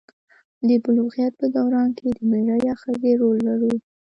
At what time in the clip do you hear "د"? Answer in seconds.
0.67-0.69, 2.17-2.19